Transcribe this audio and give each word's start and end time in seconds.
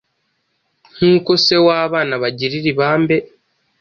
Nk’uko 0.95 1.31
se 1.45 1.55
w’abana 1.65 2.11
abagirira 2.17 2.67
ibambe, 2.73 3.17